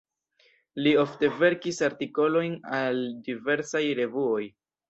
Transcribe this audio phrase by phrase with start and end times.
[0.85, 4.43] Li ofte verkis artikolojn al diversaj revuoj.